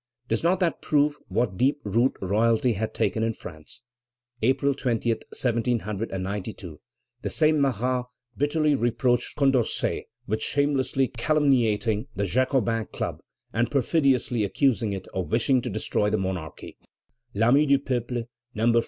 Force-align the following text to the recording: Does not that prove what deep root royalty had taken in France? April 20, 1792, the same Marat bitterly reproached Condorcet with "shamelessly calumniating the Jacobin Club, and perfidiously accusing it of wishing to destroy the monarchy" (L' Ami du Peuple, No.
Does 0.27 0.41
not 0.41 0.59
that 0.61 0.81
prove 0.81 1.15
what 1.27 1.57
deep 1.57 1.79
root 1.83 2.17
royalty 2.21 2.73
had 2.73 2.91
taken 2.91 3.21
in 3.21 3.33
France? 3.35 3.83
April 4.41 4.73
20, 4.73 5.11
1792, 5.11 6.81
the 7.21 7.29
same 7.29 7.61
Marat 7.61 8.05
bitterly 8.35 8.73
reproached 8.73 9.37
Condorcet 9.37 10.05
with 10.25 10.41
"shamelessly 10.41 11.09
calumniating 11.09 12.07
the 12.15 12.25
Jacobin 12.25 12.87
Club, 12.87 13.21
and 13.53 13.69
perfidiously 13.69 14.43
accusing 14.43 14.91
it 14.91 15.07
of 15.13 15.31
wishing 15.31 15.61
to 15.61 15.69
destroy 15.69 16.09
the 16.09 16.17
monarchy" 16.17 16.77
(L' 17.35 17.43
Ami 17.43 17.67
du 17.67 17.77
Peuple, 17.77 18.23
No. 18.55 18.73